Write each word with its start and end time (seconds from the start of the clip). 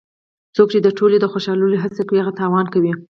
څوک 0.55 0.67
چې 0.73 0.79
د 0.83 0.87
ټولو 0.97 1.15
د 1.19 1.25
خوشحالولو 1.33 1.81
هڅه 1.83 2.01
کوي 2.07 2.19
هغه 2.21 2.33
تاوان 2.41 2.65
کوي. 2.73 2.93